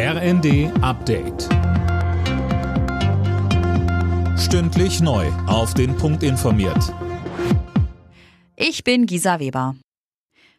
[0.00, 1.48] RND Update.
[4.38, 5.26] Stündlich neu.
[5.48, 6.94] Auf den Punkt informiert.
[8.54, 9.74] Ich bin Gisa Weber.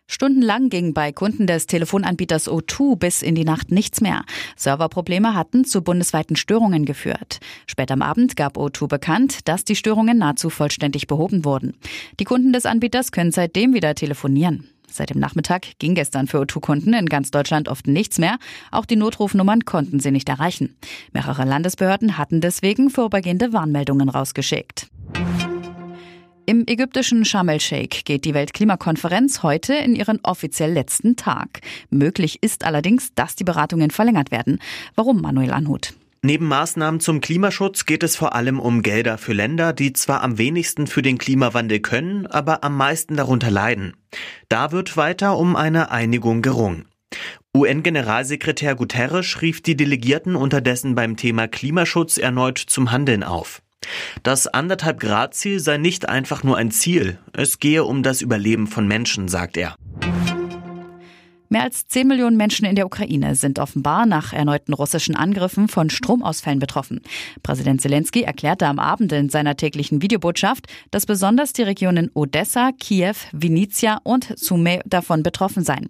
[0.07, 4.25] Stundenlang ging bei Kunden des Telefonanbieters O2 bis in die Nacht nichts mehr.
[4.57, 7.39] Serverprobleme hatten zu bundesweiten Störungen geführt.
[7.65, 11.77] Spät am Abend gab O2 bekannt, dass die Störungen nahezu vollständig behoben wurden.
[12.19, 14.67] Die Kunden des Anbieters können seitdem wieder telefonieren.
[14.91, 18.37] Seit dem Nachmittag ging gestern für O2-Kunden in ganz Deutschland oft nichts mehr.
[18.71, 20.75] Auch die Notrufnummern konnten sie nicht erreichen.
[21.13, 24.87] Mehrere Landesbehörden hatten deswegen vorübergehende Warnmeldungen rausgeschickt.
[26.49, 31.61] Im ägyptischen Sharm el-Sheikh geht die Weltklimakonferenz heute in ihren offiziell letzten Tag.
[31.91, 34.59] Möglich ist allerdings, dass die Beratungen verlängert werden.
[34.95, 35.93] Warum, Manuel Anhut?
[36.21, 40.37] Neben Maßnahmen zum Klimaschutz geht es vor allem um Gelder für Länder, die zwar am
[40.37, 43.93] wenigsten für den Klimawandel können, aber am meisten darunter leiden.
[44.49, 46.85] Da wird weiter um eine Einigung gerungen.
[47.55, 53.61] UN-Generalsekretär Guterres rief die Delegierten unterdessen beim Thema Klimaschutz erneut zum Handeln auf.
[54.23, 58.65] Das anderthalb Grad Ziel sei nicht einfach nur ein Ziel, es gehe um das Überleben
[58.65, 59.75] von Menschen, sagt er.
[61.51, 65.89] Mehr als 10 Millionen Menschen in der Ukraine sind offenbar nach erneuten russischen Angriffen von
[65.89, 67.01] Stromausfällen betroffen.
[67.41, 73.15] Präsident Zelensky erklärte am Abend in seiner täglichen Videobotschaft, dass besonders die Regionen Odessa, Kiew,
[73.31, 75.89] Vinnytsia und Sumy davon betroffen seien.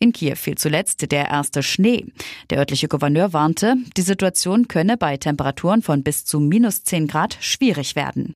[0.00, 2.06] In Kiew fiel zuletzt der erste Schnee.
[2.50, 7.38] Der örtliche Gouverneur warnte, die Situation könne bei Temperaturen von bis zu minus 10 Grad
[7.40, 8.34] schwierig werden.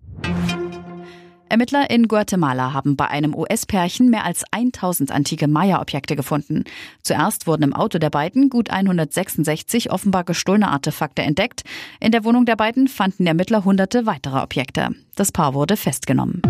[1.51, 6.63] Ermittler in Guatemala haben bei einem US-Pärchen mehr als 1000 antike Maya-Objekte gefunden.
[7.03, 11.65] Zuerst wurden im Auto der beiden gut 166 offenbar gestohlene Artefakte entdeckt.
[11.99, 14.91] In der Wohnung der beiden fanden Ermittler hunderte weitere Objekte.
[15.17, 16.41] Das Paar wurde festgenommen.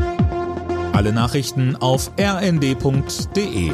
[0.93, 3.73] Alle Nachrichten auf rnd.de